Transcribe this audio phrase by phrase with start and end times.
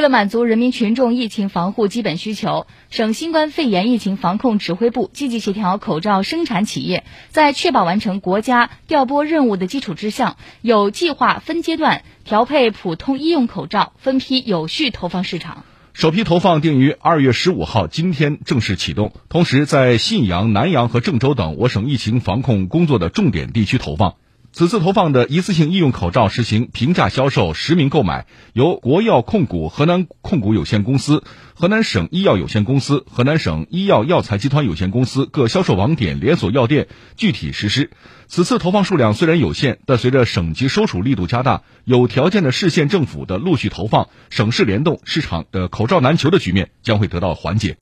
[0.00, 15.64] 为了满足人民群众疫情防护基本需求，省新冠肺炎疫情防控指挥部积极协调口罩生产企业，在确保完成国家调拨任务的基础之上，有计划、分阶段调配普通医用口罩，分批有序投放市场。
[15.92, 24.14] 首批投放定于二月十五号今天正式启动，同时在信阳、南阳和郑州等我省疫情防控工作的重点地区投放。
[24.52, 31.22] 此次投放的一次性医用口罩实行平价销售、实名购买，由国药控股河南控股有限公司、
[31.54, 37.90] 河南省医药有限公司、河南省医药药材集团有限公司各销售网点、连锁药店具体实施。
[38.26, 47.76] 此次投放数量虽然有限，但随着省级收储力度加大，有条件的市县政府的陆续投放，省市联动，市场的口罩难求的局面将会得到缓解。